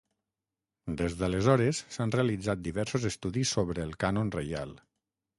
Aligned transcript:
Des 1.01 1.17
d'aleshores, 1.17 1.81
s'han 1.95 2.13
realitzat 2.15 2.63
diversos 2.67 3.05
estudis 3.09 3.51
sobre 3.57 3.85
el 3.89 3.93
cànon 4.05 4.33
reial. 4.37 4.73